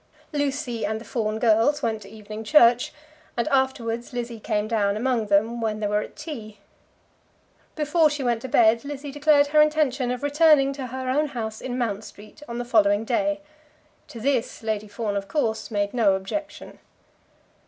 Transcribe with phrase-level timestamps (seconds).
[0.33, 2.91] Lucy and the Fawn girls went to evening church,
[3.37, 6.57] and afterwards Lizzie came down among them when they were at tea.
[7.75, 11.61] Before she went to bed Lizzie declared her intention of returning to her own house
[11.61, 13.41] in Mount Street on the following day.
[14.07, 16.79] To this Lady Fawn of course made no objection.